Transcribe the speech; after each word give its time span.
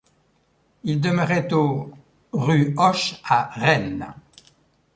Il 0.83 0.99
demeurait 0.99 1.53
au 1.53 1.91
rue 2.31 2.73
Hoche 2.75 3.21
à 3.23 3.51
Rennes. 3.53 4.11